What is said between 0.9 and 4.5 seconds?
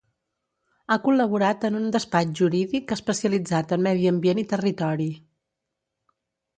col·laborat en un despatx jurídic especialitzat en Medi Ambient i